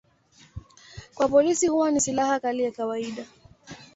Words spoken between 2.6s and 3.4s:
ya kawaida.